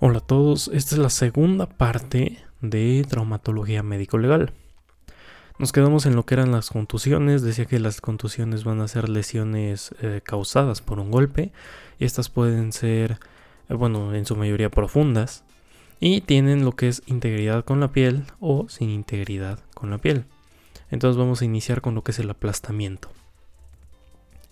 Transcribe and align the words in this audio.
Hola 0.00 0.18
a 0.18 0.20
todos, 0.20 0.70
esta 0.72 0.94
es 0.94 1.00
la 1.00 1.10
segunda 1.10 1.66
parte 1.66 2.38
de 2.60 3.04
traumatología 3.08 3.82
médico-legal. 3.82 4.52
Nos 5.58 5.72
quedamos 5.72 6.06
en 6.06 6.14
lo 6.14 6.24
que 6.24 6.34
eran 6.34 6.52
las 6.52 6.70
contusiones, 6.70 7.42
decía 7.42 7.64
que 7.64 7.80
las 7.80 8.00
contusiones 8.00 8.62
van 8.62 8.80
a 8.80 8.86
ser 8.86 9.08
lesiones 9.08 9.92
eh, 10.00 10.20
causadas 10.22 10.82
por 10.82 11.00
un 11.00 11.10
golpe 11.10 11.50
y 11.98 12.04
estas 12.04 12.28
pueden 12.28 12.72
ser, 12.72 13.18
eh, 13.68 13.74
bueno, 13.74 14.14
en 14.14 14.24
su 14.24 14.36
mayoría 14.36 14.70
profundas 14.70 15.42
y 15.98 16.20
tienen 16.20 16.64
lo 16.64 16.76
que 16.76 16.86
es 16.86 17.02
integridad 17.06 17.64
con 17.64 17.80
la 17.80 17.90
piel 17.90 18.22
o 18.38 18.68
sin 18.68 18.90
integridad 18.90 19.58
con 19.74 19.90
la 19.90 19.98
piel. 19.98 20.26
Entonces 20.92 21.18
vamos 21.18 21.42
a 21.42 21.44
iniciar 21.44 21.80
con 21.80 21.96
lo 21.96 22.04
que 22.04 22.12
es 22.12 22.20
el 22.20 22.30
aplastamiento. 22.30 23.08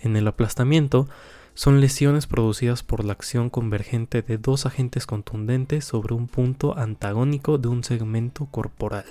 En 0.00 0.16
el 0.16 0.26
aplastamiento 0.26 1.06
son 1.54 1.80
lesiones 1.80 2.26
producidas 2.26 2.82
por 2.82 3.04
la 3.04 3.12
acción 3.12 3.48
convergente 3.48 4.22
de 4.22 4.38
dos 4.38 4.66
agentes 4.66 5.06
contundentes 5.06 5.84
sobre 5.84 6.14
un 6.14 6.26
punto 6.26 6.76
antagónico 6.76 7.58
de 7.58 7.68
un 7.68 7.84
segmento 7.84 8.46
corporal. 8.46 9.04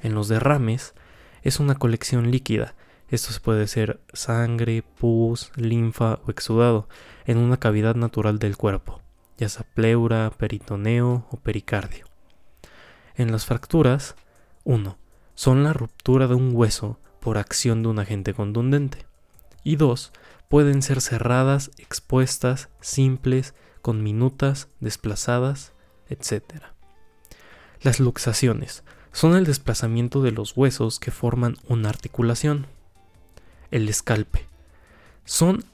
En 0.00 0.14
los 0.14 0.28
derrames 0.28 0.94
es 1.42 1.60
una 1.60 1.74
colección 1.74 2.30
líquida, 2.30 2.74
esto 3.12 3.30
puede 3.42 3.66
ser 3.66 4.00
sangre, 4.14 4.82
pus, 4.82 5.52
linfa 5.56 6.20
o 6.24 6.30
exudado, 6.30 6.88
en 7.26 7.36
una 7.36 7.58
cavidad 7.58 7.94
natural 7.94 8.38
del 8.38 8.56
cuerpo, 8.56 9.02
ya 9.36 9.50
sea 9.50 9.66
pleura, 9.74 10.30
peritoneo 10.30 11.26
o 11.30 11.36
pericardio. 11.36 12.06
En 13.14 13.30
las 13.30 13.44
fracturas, 13.44 14.14
1. 14.64 14.96
Son 15.34 15.62
la 15.62 15.74
ruptura 15.74 16.26
de 16.26 16.34
un 16.34 16.52
hueso 16.54 16.98
por 17.20 17.36
acción 17.36 17.82
de 17.82 17.90
un 17.90 17.98
agente 17.98 18.32
contundente. 18.32 19.04
Y 19.62 19.76
2 19.76 20.12
pueden 20.52 20.82
ser 20.82 21.00
cerradas, 21.00 21.70
expuestas, 21.78 22.68
simples, 22.82 23.54
con 23.80 24.02
minutas, 24.02 24.68
desplazadas, 24.80 25.72
etc. 26.10 26.42
Las 27.80 28.00
luxaciones 28.00 28.84
son 29.12 29.34
el 29.34 29.46
desplazamiento 29.46 30.20
de 30.20 30.30
los 30.30 30.54
huesos 30.54 31.00
que 31.00 31.10
forman 31.10 31.56
una 31.68 31.88
articulación. 31.88 32.66
El 33.70 33.88
escalpe 33.88 34.44
son, 35.24 35.64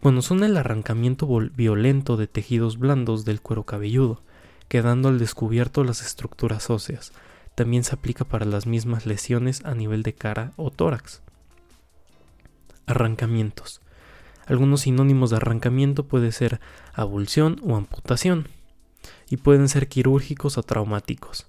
bueno, 0.00 0.22
son 0.22 0.44
el 0.44 0.56
arrancamiento 0.56 1.28
violento 1.54 2.16
de 2.16 2.26
tejidos 2.26 2.78
blandos 2.78 3.26
del 3.26 3.42
cuero 3.42 3.64
cabelludo, 3.64 4.22
quedando 4.68 5.10
al 5.10 5.18
descubierto 5.18 5.84
las 5.84 6.00
estructuras 6.00 6.70
óseas. 6.70 7.12
También 7.54 7.84
se 7.84 7.94
aplica 7.94 8.24
para 8.24 8.46
las 8.46 8.66
mismas 8.66 9.04
lesiones 9.04 9.62
a 9.66 9.74
nivel 9.74 10.02
de 10.02 10.14
cara 10.14 10.52
o 10.56 10.70
tórax. 10.70 11.20
Arrancamientos 12.86 13.82
algunos 14.46 14.82
sinónimos 14.82 15.30
de 15.30 15.36
arrancamiento 15.36 16.06
puede 16.06 16.32
ser 16.32 16.60
abulsión 16.92 17.60
o 17.62 17.76
amputación, 17.76 18.48
y 19.28 19.38
pueden 19.38 19.68
ser 19.68 19.88
quirúrgicos 19.88 20.58
o 20.58 20.62
traumáticos. 20.62 21.46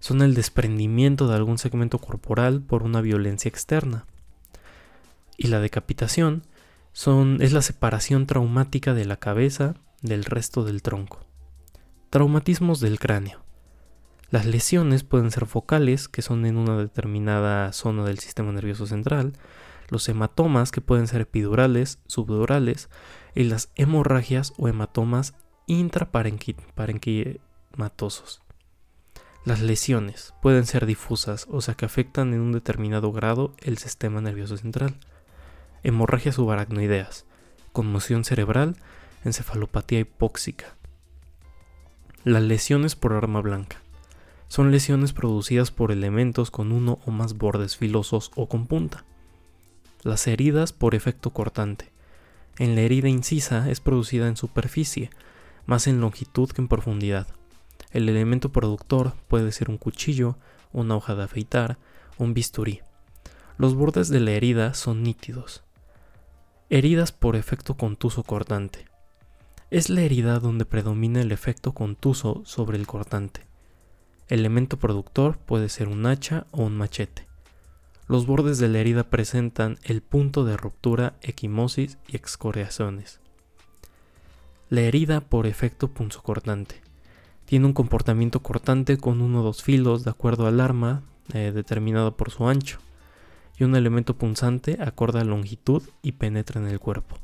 Son 0.00 0.20
el 0.22 0.34
desprendimiento 0.34 1.28
de 1.28 1.36
algún 1.36 1.58
segmento 1.58 1.98
corporal 1.98 2.60
por 2.60 2.82
una 2.82 3.00
violencia 3.00 3.48
externa. 3.48 4.04
Y 5.36 5.48
la 5.48 5.60
decapitación 5.60 6.42
es 7.40 7.52
la 7.52 7.62
separación 7.62 8.26
traumática 8.26 8.94
de 8.94 9.04
la 9.06 9.16
cabeza 9.16 9.76
del 10.02 10.24
resto 10.24 10.64
del 10.64 10.82
tronco. 10.82 11.20
Traumatismos 12.10 12.80
del 12.80 12.98
cráneo. 12.98 13.40
Las 14.30 14.44
lesiones 14.44 15.02
pueden 15.02 15.30
ser 15.30 15.46
focales, 15.46 16.08
que 16.08 16.22
son 16.22 16.44
en 16.46 16.56
una 16.56 16.76
determinada 16.76 17.72
zona 17.72 18.04
del 18.04 18.18
sistema 18.18 18.52
nervioso 18.52 18.86
central, 18.86 19.32
los 19.92 20.08
hematomas 20.08 20.72
que 20.72 20.80
pueden 20.80 21.06
ser 21.06 21.20
epidurales, 21.20 22.00
subdurales 22.06 22.88
y 23.34 23.44
las 23.44 23.70
hemorragias 23.76 24.54
o 24.56 24.66
hematomas 24.66 25.34
intraparenquimatosos. 25.66 28.42
Las 29.44 29.60
lesiones 29.60 30.34
pueden 30.40 30.66
ser 30.66 30.86
difusas, 30.86 31.46
o 31.50 31.60
sea 31.60 31.74
que 31.74 31.84
afectan 31.84 32.32
en 32.32 32.40
un 32.40 32.52
determinado 32.52 33.12
grado 33.12 33.54
el 33.58 33.76
sistema 33.76 34.20
nervioso 34.20 34.56
central. 34.56 34.96
Hemorragias 35.82 36.36
subaracnoideas, 36.36 37.26
conmoción 37.72 38.24
cerebral, 38.24 38.76
encefalopatía 39.24 40.00
hipóxica. 40.00 40.76
Las 42.24 42.42
lesiones 42.42 42.96
por 42.96 43.12
arma 43.12 43.40
blanca. 43.40 43.82
Son 44.48 44.70
lesiones 44.70 45.12
producidas 45.12 45.70
por 45.70 45.92
elementos 45.92 46.50
con 46.50 46.72
uno 46.72 46.98
o 47.04 47.10
más 47.10 47.36
bordes 47.36 47.76
filosos 47.76 48.30
o 48.36 48.48
con 48.48 48.66
punta. 48.66 49.04
Las 50.04 50.26
heridas 50.26 50.72
por 50.72 50.96
efecto 50.96 51.30
cortante. 51.30 51.92
En 52.58 52.74
la 52.74 52.80
herida 52.80 53.08
incisa 53.08 53.70
es 53.70 53.78
producida 53.78 54.26
en 54.26 54.36
superficie, 54.36 55.10
más 55.64 55.86
en 55.86 56.00
longitud 56.00 56.50
que 56.50 56.60
en 56.60 56.66
profundidad. 56.66 57.28
El 57.92 58.08
elemento 58.08 58.50
productor 58.50 59.14
puede 59.28 59.52
ser 59.52 59.70
un 59.70 59.78
cuchillo, 59.78 60.36
una 60.72 60.96
hoja 60.96 61.14
de 61.14 61.22
afeitar, 61.22 61.78
un 62.18 62.34
bisturí. 62.34 62.80
Los 63.58 63.76
bordes 63.76 64.08
de 64.08 64.18
la 64.18 64.32
herida 64.32 64.74
son 64.74 65.04
nítidos. 65.04 65.62
Heridas 66.68 67.12
por 67.12 67.36
efecto 67.36 67.76
contuso 67.76 68.24
cortante. 68.24 68.86
Es 69.70 69.88
la 69.88 70.00
herida 70.00 70.40
donde 70.40 70.64
predomina 70.64 71.20
el 71.20 71.30
efecto 71.30 71.74
contuso 71.74 72.42
sobre 72.44 72.76
el 72.76 72.88
cortante. 72.88 73.42
Elemento 74.28 74.78
productor 74.78 75.38
puede 75.38 75.68
ser 75.68 75.86
un 75.86 76.06
hacha 76.06 76.46
o 76.50 76.62
un 76.62 76.76
machete. 76.76 77.31
Los 78.08 78.26
bordes 78.26 78.58
de 78.58 78.68
la 78.68 78.78
herida 78.78 79.04
presentan 79.04 79.78
el 79.84 80.02
punto 80.02 80.44
de 80.44 80.56
ruptura, 80.56 81.14
equimosis 81.22 81.98
y 82.08 82.16
excoriaciones. 82.16 83.20
La 84.68 84.80
herida 84.80 85.20
por 85.20 85.46
efecto 85.46 85.88
punzocortante. 85.88 86.82
Tiene 87.44 87.66
un 87.66 87.72
comportamiento 87.72 88.42
cortante 88.42 88.96
con 88.96 89.20
uno 89.20 89.40
o 89.40 89.42
dos 89.44 89.62
filos 89.62 90.04
de 90.04 90.10
acuerdo 90.10 90.46
al 90.46 90.60
arma 90.60 91.02
eh, 91.32 91.52
determinado 91.54 92.16
por 92.16 92.30
su 92.30 92.48
ancho 92.48 92.78
y 93.56 93.64
un 93.64 93.76
elemento 93.76 94.16
punzante 94.16 94.78
acorde 94.80 95.20
a 95.20 95.24
longitud 95.24 95.82
y 96.02 96.12
penetra 96.12 96.60
en 96.60 96.66
el 96.66 96.80
cuerpo. 96.80 97.18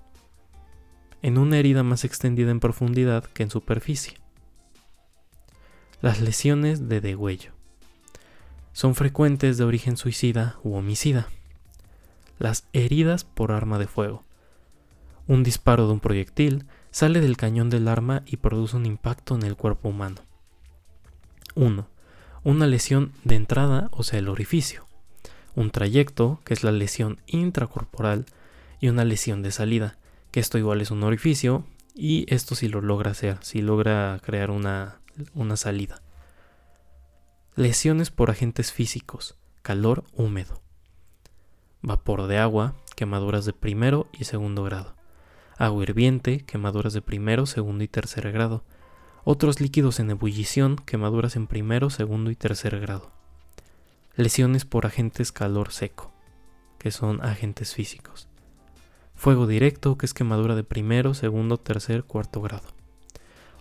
En 1.23 1.39
una 1.39 1.59
herida 1.59 1.83
más 1.83 2.05
extendida 2.05 2.51
en 2.53 2.61
profundidad 2.61 3.25
que 3.25 3.43
en 3.43 3.51
superficie. 3.51 4.19
Las 6.01 6.21
lesiones 6.21 6.89
de 6.89 7.01
degüello 7.01 7.58
son 8.79 8.95
frecuentes 8.95 9.59
de 9.59 9.65
origen 9.65 9.97
suicida 9.97 10.61
u 10.63 10.77
homicida. 10.77 11.27
Las 12.39 12.69
heridas 12.73 13.25
por 13.25 13.51
arma 13.51 13.77
de 13.77 13.89
fuego. 13.89 14.23
Un 15.27 15.43
disparo 15.43 15.89
de 15.89 15.95
un 15.95 15.99
proyectil 15.99 16.65
sale 16.93 17.21
del 17.21 17.37
cañón 17.37 17.71
del 17.71 17.89
arma 17.89 18.23
y 18.25 18.37
produce 18.37 18.77
un 18.77 18.87
impacto 18.87 19.35
en 19.35 19.43
el 19.43 19.57
cuerpo 19.57 19.89
humano. 19.89 20.21
1. 21.57 21.89
Una 22.45 22.69
lesión 22.69 23.11
de 23.25 23.35
entrada, 23.35 23.89
o 23.91 24.05
sea, 24.05 24.21
el 24.21 24.29
orificio. 24.29 24.87
Un 25.57 25.73
trayecto, 25.73 26.41
que 26.45 26.55
es 26.55 26.63
la 26.63 26.71
lesión 26.71 27.19
intracorporal, 27.27 28.27
y 28.79 28.91
una 28.91 29.05
lesión 29.05 29.43
de 29.43 29.51
salida, 29.51 29.99
que 30.31 30.39
esto 30.39 30.57
igual 30.57 30.83
es 30.83 30.93
un 30.93 31.03
orificio, 31.03 31.65
y 31.97 32.33
esto 32.33 32.55
sí 32.55 32.69
lo 32.69 32.81
logra 32.81 33.11
hacer, 33.11 33.39
si 33.41 33.61
logra 33.61 34.21
crear 34.23 34.53
una, 34.53 35.01
una 35.35 35.57
salida. 35.57 36.01
Lesiones 37.59 38.13
por 38.13 38.31
agentes 38.31 38.73
físicos, 38.73 39.37
calor 39.63 40.05
húmedo. 40.13 40.63
Vapor 41.83 42.29
de 42.29 42.39
agua, 42.39 42.77
quemaduras 42.95 43.47
de 43.47 43.53
primero 43.53 44.07
y 44.13 44.27
segundo 44.27 44.63
grado. 44.63 44.95
Agua 45.57 45.83
hirviente, 45.83 46.45
quemaduras 46.47 46.93
de 46.93 47.03
primero, 47.03 47.47
segundo 47.47 47.83
y 47.83 47.89
tercer 47.89 48.31
grado. 48.31 48.63
Otros 49.25 49.61
líquidos 49.61 49.99
en 49.99 50.11
ebullición, 50.11 50.77
quemaduras 50.77 51.35
en 51.35 51.49
primero, 51.49 51.91
segundo 51.91 52.31
y 52.31 52.37
tercer 52.37 52.79
grado. 52.79 53.11
Lesiones 54.15 54.65
por 54.65 54.87
agentes 54.87 55.33
calor 55.33 55.73
seco, 55.73 56.13
que 56.79 56.93
son 56.93 57.25
agentes 57.25 57.75
físicos. 57.75 58.29
Fuego 59.17 59.49
directo, 59.49 59.99
que 59.99 60.07
es 60.07 60.15
quemadura 60.15 60.55
de 60.55 60.63
primero, 60.63 61.13
segundo, 61.13 61.57
tercer, 61.57 62.05
cuarto 62.05 62.41
grado 62.41 62.78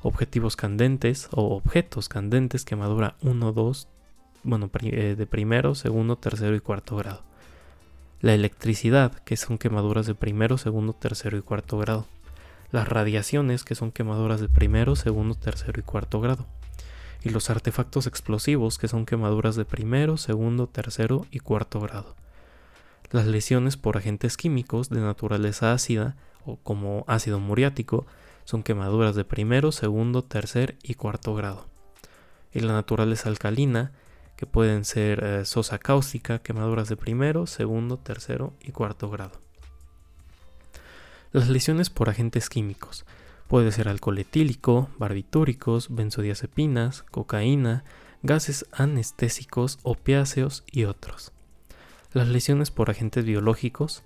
objetivos 0.08 0.56
candentes 0.56 1.28
o 1.32 1.56
objetos 1.56 2.08
candentes 2.08 2.64
quemadura 2.64 3.16
1, 3.22 3.52
2, 3.52 3.88
bueno, 4.44 4.72
eh, 4.82 5.16
de 5.18 5.28
primero, 5.28 5.76
segundo, 5.76 6.16
tercero 6.18 6.56
y 6.56 6.62
cuarto 6.62 6.96
grado. 6.96 7.24
La 8.22 8.34
electricidad, 8.34 9.14
que 9.26 9.36
son 9.36 9.58
quemaduras 9.58 10.08
de 10.08 10.16
primero, 10.16 10.58
segundo, 10.58 10.94
tercero 10.94 11.38
y 11.38 11.42
cuarto 11.42 11.78
grado. 11.78 12.08
Las 12.72 12.88
radiaciones, 12.88 13.66
que 13.66 13.76
son 13.76 13.92
quemaduras 13.92 14.40
de 14.40 14.48
primero, 14.48 14.96
segundo, 14.96 15.36
tercero 15.36 15.80
y 15.80 15.84
cuarto 15.84 16.22
grado. 16.22 16.48
Y 17.22 17.30
los 17.30 17.50
artefactos 17.50 18.08
explosivos, 18.08 18.78
que 18.78 18.88
son 18.88 19.06
quemaduras 19.06 19.58
de 19.58 19.66
primero, 19.66 20.16
segundo, 20.16 20.68
tercero 20.68 21.26
y 21.32 21.40
cuarto 21.40 21.82
grado. 21.82 22.16
Las 23.12 23.26
lesiones 23.28 23.76
por 23.76 23.98
agentes 23.98 24.38
químicos 24.38 24.90
de 24.90 25.02
naturaleza 25.02 25.74
ácida 25.74 26.16
o 26.46 26.56
como 26.58 27.04
ácido 27.08 27.40
muriático 27.40 28.06
son 28.48 28.64
quemaduras 28.64 29.14
de 29.14 29.26
primero, 29.26 29.74
segundo, 29.74 30.24
tercer 30.24 30.78
y 30.82 30.94
cuarto 30.94 31.36
grado. 31.36 31.68
Y 32.54 32.62
la 32.62 32.72
naturaleza 32.72 33.28
alcalina, 33.28 33.92
que 34.38 34.46
pueden 34.46 34.86
ser 34.86 35.22
eh, 35.22 35.44
sosa 35.44 35.80
cáustica, 35.80 36.40
quemaduras 36.40 36.88
de 36.88 36.96
primero, 36.96 37.46
segundo, 37.46 37.98
tercero 37.98 38.54
y 38.62 38.72
cuarto 38.72 39.10
grado. 39.10 39.42
Las 41.34 41.50
lesiones 41.50 41.90
por 41.90 42.08
agentes 42.08 42.48
químicos 42.48 43.06
Puede 43.50 43.74
ser 43.74 43.90
alcohol 43.90 44.18
etílico, 44.18 44.90
barbitúricos, 44.98 45.94
benzodiazepinas, 45.94 47.04
cocaína, 47.04 47.86
gases 48.24 48.66
anestésicos, 48.72 49.80
opiáceos 49.84 50.64
y 50.70 50.86
otros. 50.86 51.34
Las 52.14 52.30
lesiones 52.30 52.72
por 52.72 52.90
agentes 52.90 53.26
biológicos 53.26 54.04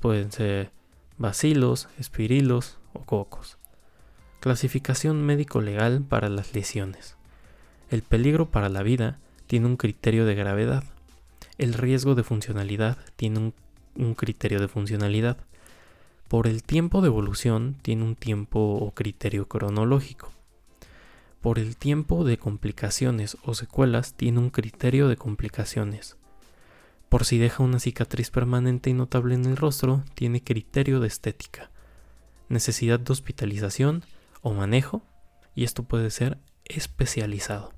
pueden 0.00 0.30
ser 0.30 0.70
bacilos, 1.18 1.88
espirilos 1.98 2.78
o 2.92 3.04
cocos. 3.04 3.58
Clasificación 4.46 5.26
médico-legal 5.26 6.04
para 6.08 6.28
las 6.28 6.54
lesiones. 6.54 7.16
El 7.90 8.02
peligro 8.02 8.48
para 8.48 8.68
la 8.68 8.84
vida 8.84 9.18
tiene 9.48 9.66
un 9.66 9.76
criterio 9.76 10.24
de 10.24 10.36
gravedad. 10.36 10.84
El 11.58 11.74
riesgo 11.74 12.14
de 12.14 12.22
funcionalidad 12.22 12.96
tiene 13.16 13.40
un, 13.40 13.54
un 13.96 14.14
criterio 14.14 14.60
de 14.60 14.68
funcionalidad. 14.68 15.36
Por 16.28 16.46
el 16.46 16.62
tiempo 16.62 17.00
de 17.00 17.08
evolución 17.08 17.74
tiene 17.82 18.04
un 18.04 18.14
tiempo 18.14 18.60
o 18.60 18.92
criterio 18.92 19.48
cronológico. 19.48 20.30
Por 21.40 21.58
el 21.58 21.76
tiempo 21.76 22.22
de 22.22 22.38
complicaciones 22.38 23.38
o 23.42 23.52
secuelas 23.52 24.14
tiene 24.14 24.38
un 24.38 24.50
criterio 24.50 25.08
de 25.08 25.16
complicaciones. 25.16 26.16
Por 27.08 27.24
si 27.24 27.38
deja 27.38 27.64
una 27.64 27.80
cicatriz 27.80 28.30
permanente 28.30 28.90
y 28.90 28.92
notable 28.92 29.34
en 29.34 29.44
el 29.44 29.56
rostro, 29.56 30.04
tiene 30.14 30.40
criterio 30.40 31.00
de 31.00 31.08
estética. 31.08 31.68
Necesidad 32.48 33.00
de 33.00 33.12
hospitalización 33.12 34.04
o 34.42 34.52
manejo, 34.54 35.02
y 35.54 35.64
esto 35.64 35.82
puede 35.82 36.10
ser 36.10 36.38
especializado. 36.64 37.72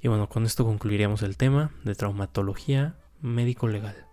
Y 0.00 0.08
bueno, 0.08 0.28
con 0.28 0.44
esto 0.44 0.64
concluiríamos 0.64 1.22
el 1.22 1.36
tema 1.36 1.72
de 1.84 1.94
traumatología 1.94 2.96
médico-legal. 3.20 4.07